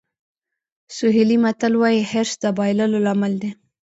[0.97, 3.49] سوهیلي متل وایي حرص د بایللو لامل دی.